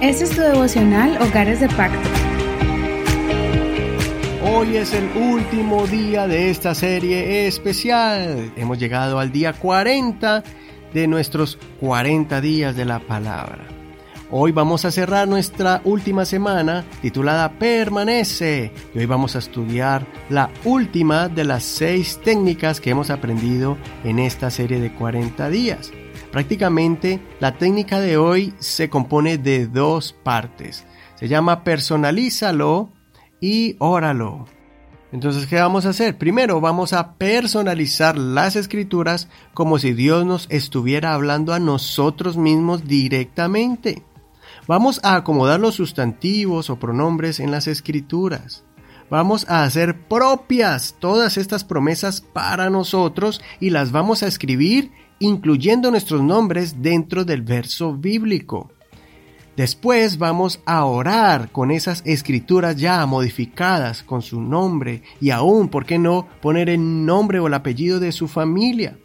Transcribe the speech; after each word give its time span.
Este 0.00 0.24
es 0.24 0.30
tu 0.30 0.40
devocional 0.40 1.18
Hogares 1.20 1.60
de 1.60 1.68
Pacto. 1.68 2.08
Hoy 4.42 4.78
es 4.78 4.94
el 4.94 5.04
último 5.14 5.86
día 5.86 6.26
de 6.26 6.48
esta 6.48 6.74
serie 6.74 7.46
especial. 7.46 8.50
Hemos 8.56 8.78
llegado 8.78 9.18
al 9.18 9.30
día 9.30 9.52
40 9.52 10.42
de 10.94 11.06
nuestros 11.06 11.58
40 11.80 12.40
días 12.40 12.74
de 12.76 12.86
la 12.86 13.00
palabra. 13.00 13.66
Hoy 14.30 14.52
vamos 14.52 14.86
a 14.86 14.90
cerrar 14.90 15.28
nuestra 15.28 15.82
última 15.84 16.24
semana 16.24 16.82
titulada 17.02 17.50
Permanece 17.58 18.72
y 18.94 19.00
hoy 19.00 19.06
vamos 19.06 19.36
a 19.36 19.40
estudiar 19.40 20.06
la 20.30 20.48
última 20.64 21.28
de 21.28 21.44
las 21.44 21.62
seis 21.62 22.18
técnicas 22.24 22.80
que 22.80 22.88
hemos 22.88 23.10
aprendido 23.10 23.76
en 24.02 24.18
esta 24.18 24.50
serie 24.50 24.80
de 24.80 24.94
40 24.94 25.50
días. 25.50 25.92
Prácticamente 26.32 27.20
la 27.40 27.58
técnica 27.58 28.00
de 28.00 28.16
hoy 28.16 28.54
se 28.58 28.88
compone 28.88 29.36
de 29.38 29.66
dos 29.66 30.12
partes. 30.12 30.86
Se 31.16 31.28
llama 31.28 31.64
personalízalo 31.64 32.90
y 33.40 33.76
óralo. 33.78 34.46
Entonces, 35.12 35.46
¿qué 35.48 35.56
vamos 35.56 35.86
a 35.86 35.90
hacer? 35.90 36.18
Primero 36.18 36.60
vamos 36.60 36.92
a 36.92 37.14
personalizar 37.14 38.16
las 38.16 38.54
escrituras 38.54 39.28
como 39.54 39.78
si 39.78 39.92
Dios 39.92 40.24
nos 40.24 40.46
estuviera 40.50 41.14
hablando 41.14 41.52
a 41.52 41.58
nosotros 41.58 42.36
mismos 42.36 42.86
directamente. 42.86 44.04
Vamos 44.68 45.00
a 45.02 45.16
acomodar 45.16 45.58
los 45.58 45.74
sustantivos 45.74 46.70
o 46.70 46.78
pronombres 46.78 47.40
en 47.40 47.50
las 47.50 47.66
escrituras. 47.66 48.64
Vamos 49.10 49.44
a 49.48 49.64
hacer 49.64 50.06
propias 50.06 50.94
todas 51.00 51.36
estas 51.36 51.64
promesas 51.64 52.20
para 52.20 52.70
nosotros 52.70 53.42
y 53.58 53.70
las 53.70 53.90
vamos 53.90 54.22
a 54.22 54.28
escribir 54.28 54.92
incluyendo 55.18 55.90
nuestros 55.90 56.22
nombres 56.22 56.80
dentro 56.80 57.24
del 57.24 57.42
verso 57.42 57.94
bíblico. 57.94 58.70
Después 59.56 60.16
vamos 60.16 60.60
a 60.64 60.84
orar 60.84 61.50
con 61.50 61.70
esas 61.70 62.02
escrituras 62.06 62.76
ya 62.76 63.04
modificadas 63.04 64.02
con 64.02 64.22
su 64.22 64.40
nombre 64.40 65.02
y 65.20 65.30
aún, 65.30 65.68
¿por 65.68 65.84
qué 65.84 65.98
no?, 65.98 66.26
poner 66.40 66.70
el 66.70 67.04
nombre 67.04 67.40
o 67.40 67.48
el 67.48 67.54
apellido 67.54 68.00
de 68.00 68.12
su 68.12 68.28
familia. 68.28 68.96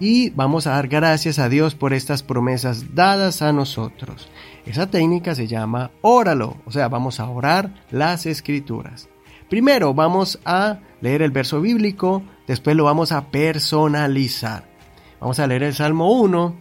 Y 0.00 0.30
vamos 0.30 0.66
a 0.66 0.70
dar 0.70 0.88
gracias 0.88 1.38
a 1.38 1.50
Dios 1.50 1.74
por 1.74 1.92
estas 1.92 2.22
promesas 2.22 2.94
dadas 2.94 3.42
a 3.42 3.52
nosotros. 3.52 4.28
Esa 4.64 4.90
técnica 4.90 5.34
se 5.34 5.46
llama 5.46 5.90
óralo, 6.00 6.56
o 6.64 6.72
sea, 6.72 6.88
vamos 6.88 7.20
a 7.20 7.28
orar 7.28 7.84
las 7.90 8.24
escrituras. 8.24 9.08
Primero 9.50 9.94
vamos 9.94 10.38
a 10.44 10.78
leer 11.00 11.22
el 11.22 11.32
verso 11.32 11.60
bíblico, 11.60 12.22
después 12.46 12.76
lo 12.76 12.84
vamos 12.84 13.10
a 13.10 13.32
personalizar. 13.32 14.64
Vamos 15.20 15.40
a 15.40 15.48
leer 15.48 15.64
el 15.64 15.74
Salmo 15.74 16.12
1 16.20 16.54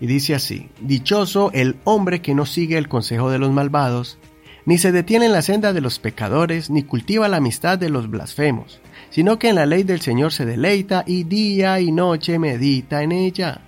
y 0.00 0.06
dice 0.06 0.36
así, 0.36 0.68
Dichoso 0.80 1.50
el 1.52 1.74
hombre 1.82 2.22
que 2.22 2.36
no 2.36 2.46
sigue 2.46 2.78
el 2.78 2.88
consejo 2.88 3.30
de 3.30 3.40
los 3.40 3.50
malvados, 3.50 4.18
ni 4.64 4.78
se 4.78 4.92
detiene 4.92 5.26
en 5.26 5.32
la 5.32 5.42
senda 5.42 5.72
de 5.72 5.80
los 5.80 5.98
pecadores, 5.98 6.70
ni 6.70 6.84
cultiva 6.84 7.26
la 7.26 7.38
amistad 7.38 7.78
de 7.78 7.90
los 7.90 8.08
blasfemos, 8.08 8.80
sino 9.10 9.40
que 9.40 9.48
en 9.48 9.56
la 9.56 9.66
ley 9.66 9.82
del 9.82 10.00
Señor 10.00 10.32
se 10.32 10.46
deleita 10.46 11.02
y 11.04 11.24
día 11.24 11.80
y 11.80 11.90
noche 11.90 12.38
medita 12.38 13.02
en 13.02 13.10
ella. 13.10 13.62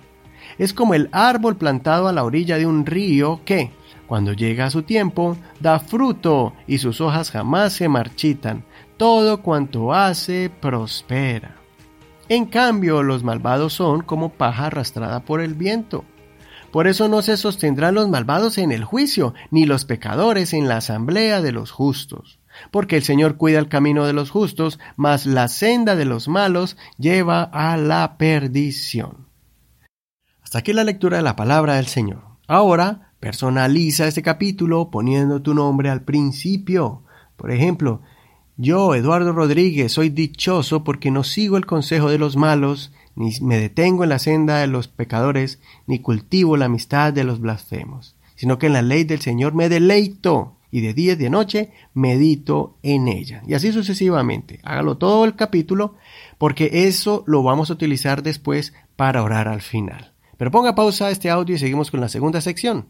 Es 0.57 0.73
como 0.73 0.93
el 0.93 1.09
árbol 1.11 1.57
plantado 1.57 2.07
a 2.07 2.13
la 2.13 2.23
orilla 2.23 2.57
de 2.57 2.65
un 2.65 2.85
río 2.85 3.41
que, 3.43 3.71
cuando 4.09 4.33
llega 4.33 4.71
su 4.71 4.81
tiempo, 4.81 5.37
da 5.59 5.79
fruto 5.79 6.53
y 6.65 6.79
sus 6.79 6.99
hojas 6.99 7.29
jamás 7.29 7.73
se 7.73 7.87
marchitan. 7.87 8.65
Todo 8.97 9.43
cuanto 9.43 9.93
hace 9.93 10.49
prospera. 10.49 11.57
En 12.27 12.47
cambio, 12.47 13.03
los 13.03 13.23
malvados 13.23 13.73
son 13.73 14.01
como 14.01 14.29
paja 14.29 14.65
arrastrada 14.65 15.19
por 15.19 15.41
el 15.41 15.53
viento. 15.53 16.05
Por 16.71 16.87
eso 16.87 17.07
no 17.07 17.21
se 17.21 17.37
sostendrán 17.37 17.93
los 17.93 18.09
malvados 18.09 18.57
en 18.57 18.71
el 18.71 18.83
juicio, 18.83 19.35
ni 19.51 19.67
los 19.67 19.85
pecadores 19.85 20.53
en 20.53 20.67
la 20.67 20.77
asamblea 20.77 21.43
de 21.43 21.51
los 21.51 21.69
justos. 21.69 22.39
Porque 22.71 22.97
el 22.97 23.03
Señor 23.03 23.37
cuida 23.37 23.59
el 23.59 23.69
camino 23.69 24.07
de 24.07 24.13
los 24.13 24.31
justos, 24.31 24.79
mas 24.95 25.27
la 25.27 25.47
senda 25.47 25.95
de 25.95 26.05
los 26.05 26.27
malos 26.27 26.77
lleva 26.97 27.43
a 27.43 27.77
la 27.77 28.17
perdición. 28.17 29.27
Hasta 30.41 30.57
aquí 30.57 30.73
la 30.73 30.83
lectura 30.83 31.17
de 31.17 31.23
la 31.23 31.35
palabra 31.35 31.75
del 31.75 31.85
Señor. 31.85 32.23
Ahora 32.47 33.08
Personaliza 33.19 34.07
este 34.07 34.21
capítulo 34.21 34.89
poniendo 34.89 35.41
tu 35.41 35.53
nombre 35.53 35.89
al 35.89 36.03
principio. 36.03 37.03
Por 37.35 37.51
ejemplo, 37.51 38.01
yo, 38.55 38.95
Eduardo 38.95 39.33
Rodríguez, 39.33 39.91
soy 39.91 40.09
dichoso 40.09 40.83
porque 40.83 41.11
no 41.11 41.23
sigo 41.23 41.57
el 41.57 41.65
consejo 41.65 42.09
de 42.09 42.17
los 42.17 42.37
malos, 42.37 42.93
ni 43.15 43.31
me 43.41 43.57
detengo 43.57 44.03
en 44.03 44.09
la 44.09 44.19
senda 44.19 44.59
de 44.59 44.67
los 44.67 44.87
pecadores, 44.87 45.59
ni 45.85 45.99
cultivo 45.99 46.55
la 46.55 46.65
amistad 46.65 47.11
de 47.11 47.25
los 47.25 47.41
blasfemos, 47.41 48.15
sino 48.35 48.57
que 48.57 48.67
en 48.67 48.73
la 48.73 48.81
ley 48.81 49.03
del 49.03 49.19
Señor 49.19 49.53
me 49.53 49.67
deleito, 49.67 50.55
y 50.71 50.81
de 50.81 50.93
día 50.93 51.13
y 51.13 51.15
de 51.15 51.29
noche 51.29 51.71
medito 51.93 52.77
en 52.83 53.07
ella. 53.07 53.41
Y 53.47 53.53
así 53.53 53.71
sucesivamente. 53.71 54.59
Hágalo 54.63 54.97
todo 54.97 55.25
el 55.25 55.35
capítulo, 55.35 55.95
porque 56.37 56.69
eso 56.85 57.23
lo 57.27 57.43
vamos 57.43 57.69
a 57.69 57.73
utilizar 57.73 58.23
después 58.23 58.73
para 58.95 59.23
orar 59.23 59.47
al 59.47 59.61
final. 59.61 60.13
Pero 60.37 60.51
ponga 60.51 60.75
pausa 60.75 61.07
a 61.07 61.11
este 61.11 61.29
audio 61.29 61.55
y 61.55 61.59
seguimos 61.59 61.91
con 61.91 61.99
la 61.99 62.07
segunda 62.07 62.39
sección. 62.39 62.87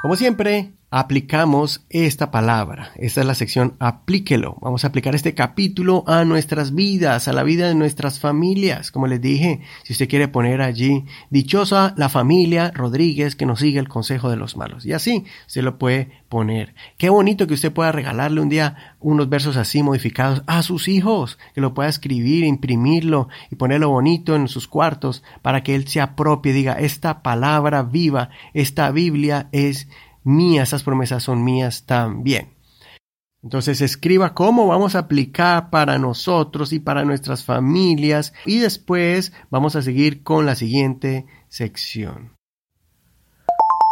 Como 0.00 0.16
siempre, 0.16 0.72
aplicamos 0.90 1.86
esta 1.88 2.32
palabra. 2.32 2.90
Esta 2.96 3.20
es 3.20 3.26
la 3.26 3.34
sección 3.34 3.76
aplíquelo. 3.78 4.56
Vamos 4.60 4.84
a 4.84 4.88
aplicar 4.88 5.14
este 5.14 5.34
capítulo 5.34 6.02
a 6.08 6.24
nuestras 6.24 6.74
vidas, 6.74 7.28
a 7.28 7.32
la 7.32 7.44
vida 7.44 7.68
de 7.68 7.76
nuestras 7.76 8.18
familias. 8.18 8.90
Como 8.90 9.06
les 9.06 9.20
dije, 9.20 9.60
si 9.84 9.92
usted 9.92 10.08
quiere 10.08 10.26
poner 10.26 10.60
allí, 10.60 11.04
dichosa 11.30 11.94
la 11.96 12.08
familia 12.08 12.72
Rodríguez 12.74 13.36
que 13.36 13.46
nos 13.46 13.60
sigue 13.60 13.78
el 13.78 13.88
consejo 13.88 14.30
de 14.30 14.36
los 14.36 14.56
malos. 14.56 14.84
Y 14.84 14.92
así 14.92 15.24
se 15.46 15.62
lo 15.62 15.78
puede 15.78 16.10
poner. 16.28 16.74
Qué 16.98 17.08
bonito 17.08 17.46
que 17.46 17.54
usted 17.54 17.72
pueda 17.72 17.92
regalarle 17.92 18.40
un 18.40 18.48
día 18.48 18.94
unos 18.98 19.28
versos 19.28 19.56
así 19.56 19.84
modificados 19.84 20.42
a 20.46 20.62
sus 20.62 20.88
hijos, 20.88 21.38
que 21.54 21.60
lo 21.60 21.72
pueda 21.72 21.88
escribir, 21.88 22.44
imprimirlo 22.44 23.28
y 23.50 23.54
ponerlo 23.54 23.90
bonito 23.90 24.34
en 24.34 24.48
sus 24.48 24.66
cuartos 24.66 25.22
para 25.40 25.62
que 25.62 25.76
él 25.76 25.86
se 25.86 26.00
apropie 26.00 26.52
diga, 26.52 26.72
esta 26.72 27.22
palabra 27.22 27.82
viva, 27.82 28.30
esta 28.54 28.90
Biblia 28.90 29.48
es 29.52 29.88
mías, 30.24 30.68
esas 30.68 30.82
promesas 30.82 31.22
son 31.22 31.44
mías 31.44 31.86
también. 31.86 32.54
Entonces 33.42 33.80
escriba 33.80 34.34
cómo 34.34 34.66
vamos 34.66 34.94
a 34.94 35.00
aplicar 35.00 35.70
para 35.70 35.98
nosotros 35.98 36.72
y 36.72 36.78
para 36.78 37.04
nuestras 37.04 37.44
familias 37.44 38.34
y 38.44 38.58
después 38.58 39.32
vamos 39.50 39.76
a 39.76 39.82
seguir 39.82 40.22
con 40.22 40.44
la 40.44 40.54
siguiente 40.54 41.26
sección. 41.48 42.36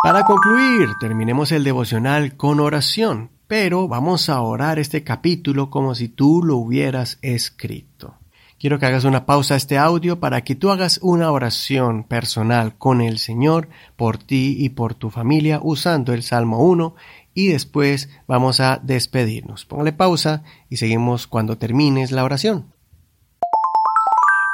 Para 0.03 0.25
concluir, 0.25 0.91
terminemos 1.01 1.51
el 1.51 1.65
devocional 1.65 2.37
con 2.37 2.61
oración, 2.61 3.31
pero 3.47 3.89
vamos 3.89 4.29
a 4.29 4.41
orar 4.43 4.79
este 4.79 5.03
capítulo 5.03 5.71
como 5.71 5.95
si 5.95 6.09
tú 6.09 6.43
lo 6.45 6.57
hubieras 6.57 7.19
escrito. 7.23 8.19
Quiero 8.59 8.81
que 8.81 8.87
hagas 8.87 9.05
una 9.05 9.25
pausa 9.25 9.55
a 9.55 9.57
este 9.57 9.79
audio 9.79 10.19
para 10.19 10.43
que 10.43 10.57
tú 10.57 10.71
hagas 10.71 10.99
una 11.01 11.31
oración 11.31 12.03
personal 12.03 12.77
con 12.77 13.01
el 13.01 13.21
Señor 13.21 13.69
por 13.95 14.19
ti 14.19 14.57
y 14.59 14.71
por 14.71 14.95
tu 14.95 15.11
familia 15.11 15.61
usando 15.63 16.13
el 16.13 16.25
Salmo 16.25 16.65
1 16.65 16.97
y 17.35 17.49
después 17.49 18.11
vamos 18.27 18.59
a 18.59 18.81
despedirnos. 18.83 19.65
Póngale 19.65 19.93
pausa 19.93 20.43
y 20.69 20.79
seguimos 20.79 21.29
cuando 21.29 21.57
termines 21.57 22.11
la 22.11 22.25
oración. 22.25 22.75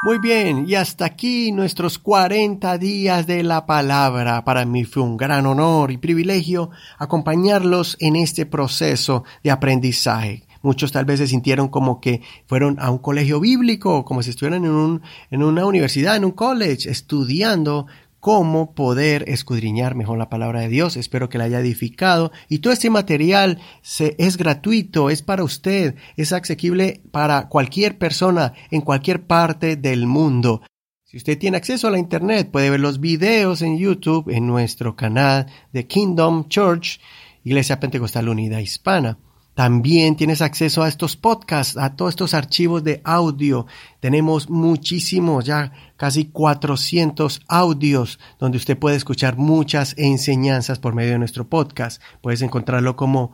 Muy 0.02 0.18
bien, 0.18 0.66
y 0.68 0.74
hasta 0.74 1.06
aquí 1.06 1.50
nuestros 1.50 1.98
40 1.98 2.76
días 2.76 3.26
de 3.26 3.42
la 3.42 3.64
palabra. 3.64 4.44
Para 4.44 4.66
mí 4.66 4.84
fue 4.84 5.02
un 5.02 5.16
gran 5.16 5.46
honor 5.46 5.90
y 5.90 5.96
privilegio 5.96 6.68
acompañarlos 6.98 7.96
en 8.00 8.16
este 8.16 8.44
proceso 8.44 9.24
de 9.42 9.50
aprendizaje. 9.50 10.42
Muchos 10.64 10.92
tal 10.92 11.04
vez 11.04 11.18
se 11.18 11.26
sintieron 11.26 11.68
como 11.68 12.00
que 12.00 12.22
fueron 12.46 12.78
a 12.80 12.90
un 12.90 12.96
colegio 12.96 13.38
bíblico, 13.38 14.06
como 14.06 14.22
si 14.22 14.30
estuvieran 14.30 14.64
en, 14.64 14.70
un, 14.70 15.02
en 15.30 15.42
una 15.42 15.66
universidad, 15.66 16.16
en 16.16 16.24
un 16.24 16.32
college, 16.32 16.90
estudiando 16.90 17.86
cómo 18.18 18.74
poder 18.74 19.28
escudriñar 19.28 19.94
mejor 19.94 20.16
la 20.16 20.30
palabra 20.30 20.60
de 20.60 20.70
Dios. 20.70 20.96
Espero 20.96 21.28
que 21.28 21.36
la 21.36 21.44
haya 21.44 21.60
edificado. 21.60 22.32
Y 22.48 22.60
todo 22.60 22.72
este 22.72 22.88
material 22.88 23.58
se, 23.82 24.16
es 24.18 24.38
gratuito, 24.38 25.10
es 25.10 25.20
para 25.20 25.44
usted, 25.44 25.96
es 26.16 26.32
asequible 26.32 27.02
para 27.10 27.50
cualquier 27.50 27.98
persona 27.98 28.54
en 28.70 28.80
cualquier 28.80 29.26
parte 29.26 29.76
del 29.76 30.06
mundo. 30.06 30.62
Si 31.04 31.18
usted 31.18 31.38
tiene 31.38 31.58
acceso 31.58 31.88
a 31.88 31.90
la 31.90 31.98
Internet, 31.98 32.50
puede 32.50 32.70
ver 32.70 32.80
los 32.80 32.98
videos 32.98 33.60
en 33.60 33.76
YouTube 33.76 34.30
en 34.30 34.46
nuestro 34.46 34.96
canal 34.96 35.44
de 35.74 35.86
Kingdom 35.86 36.48
Church, 36.48 37.00
Iglesia 37.44 37.78
Pentecostal 37.78 38.30
Unida 38.30 38.62
Hispana. 38.62 39.18
También 39.54 40.16
tienes 40.16 40.42
acceso 40.42 40.82
a 40.82 40.88
estos 40.88 41.16
podcasts, 41.16 41.76
a 41.76 41.94
todos 41.94 42.10
estos 42.10 42.34
archivos 42.34 42.82
de 42.82 43.00
audio. 43.04 43.66
Tenemos 44.00 44.50
muchísimos, 44.50 45.44
ya 45.44 45.72
casi 45.96 46.24
400 46.24 47.40
audios 47.46 48.18
donde 48.40 48.58
usted 48.58 48.76
puede 48.76 48.96
escuchar 48.96 49.36
muchas 49.36 49.94
enseñanzas 49.96 50.80
por 50.80 50.94
medio 50.94 51.12
de 51.12 51.20
nuestro 51.20 51.48
podcast. 51.48 52.02
Puedes 52.20 52.42
encontrarlo 52.42 52.96
como 52.96 53.32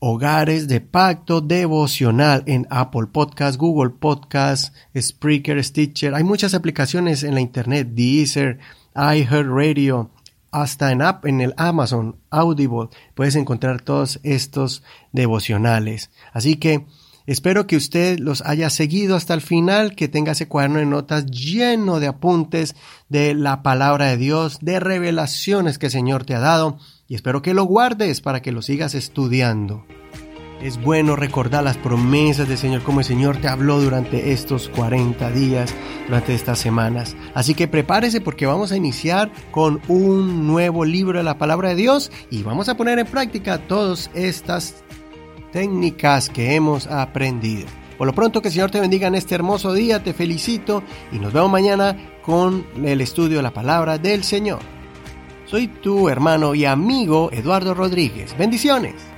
Hogares 0.00 0.66
de 0.66 0.80
Pacto 0.80 1.40
Devocional 1.40 2.42
en 2.46 2.66
Apple 2.70 3.06
Podcasts, 3.12 3.58
Google 3.58 3.90
Podcasts, 3.90 4.72
Spreaker, 4.96 5.62
Stitcher. 5.62 6.14
Hay 6.14 6.24
muchas 6.24 6.54
aplicaciones 6.54 7.22
en 7.22 7.34
la 7.34 7.40
internet, 7.40 7.88
Deezer, 7.92 8.58
iHeartRadio, 8.94 10.10
hasta 10.50 10.92
en, 10.92 11.02
app, 11.02 11.26
en 11.26 11.40
el 11.40 11.54
Amazon 11.56 12.16
Audible 12.30 12.88
puedes 13.14 13.36
encontrar 13.36 13.80
todos 13.80 14.20
estos 14.22 14.82
devocionales. 15.12 16.10
Así 16.32 16.56
que 16.56 16.86
espero 17.26 17.66
que 17.66 17.76
usted 17.76 18.18
los 18.18 18.42
haya 18.42 18.70
seguido 18.70 19.16
hasta 19.16 19.34
el 19.34 19.40
final, 19.40 19.94
que 19.94 20.08
tenga 20.08 20.32
ese 20.32 20.48
cuaderno 20.48 20.78
de 20.78 20.86
notas 20.86 21.26
lleno 21.26 22.00
de 22.00 22.06
apuntes 22.06 22.76
de 23.08 23.34
la 23.34 23.62
palabra 23.62 24.06
de 24.06 24.16
Dios, 24.16 24.58
de 24.60 24.80
revelaciones 24.80 25.78
que 25.78 25.86
el 25.86 25.92
Señor 25.92 26.24
te 26.24 26.34
ha 26.34 26.40
dado, 26.40 26.78
y 27.06 27.14
espero 27.14 27.42
que 27.42 27.54
lo 27.54 27.64
guardes 27.64 28.20
para 28.20 28.42
que 28.42 28.52
lo 28.52 28.62
sigas 28.62 28.94
estudiando. 28.94 29.84
Es 30.60 30.82
bueno 30.82 31.14
recordar 31.14 31.62
las 31.62 31.76
promesas 31.76 32.48
del 32.48 32.58
Señor, 32.58 32.82
como 32.82 32.98
el 32.98 33.06
Señor 33.06 33.36
te 33.36 33.46
habló 33.46 33.80
durante 33.80 34.32
estos 34.32 34.68
40 34.70 35.30
días, 35.30 35.72
durante 36.06 36.34
estas 36.34 36.58
semanas. 36.58 37.14
Así 37.32 37.54
que 37.54 37.68
prepárese 37.68 38.20
porque 38.20 38.44
vamos 38.44 38.72
a 38.72 38.76
iniciar 38.76 39.30
con 39.52 39.80
un 39.86 40.48
nuevo 40.48 40.84
libro 40.84 41.18
de 41.18 41.24
la 41.24 41.38
palabra 41.38 41.68
de 41.68 41.76
Dios 41.76 42.10
y 42.28 42.42
vamos 42.42 42.68
a 42.68 42.76
poner 42.76 42.98
en 42.98 43.06
práctica 43.06 43.58
todas 43.58 44.10
estas 44.14 44.82
técnicas 45.52 46.28
que 46.28 46.56
hemos 46.56 46.88
aprendido. 46.88 47.66
Por 47.96 48.08
lo 48.08 48.12
pronto 48.14 48.42
que 48.42 48.48
el 48.48 48.54
Señor 48.54 48.72
te 48.72 48.80
bendiga 48.80 49.06
en 49.06 49.14
este 49.14 49.36
hermoso 49.36 49.72
día, 49.72 50.02
te 50.02 50.12
felicito 50.12 50.82
y 51.12 51.20
nos 51.20 51.32
vemos 51.32 51.52
mañana 51.52 51.96
con 52.22 52.66
el 52.84 53.00
estudio 53.00 53.36
de 53.36 53.42
la 53.44 53.54
palabra 53.54 53.96
del 53.96 54.24
Señor. 54.24 54.58
Soy 55.46 55.68
tu 55.68 56.08
hermano 56.08 56.56
y 56.56 56.64
amigo 56.64 57.30
Eduardo 57.32 57.74
Rodríguez. 57.74 58.36
Bendiciones. 58.36 59.17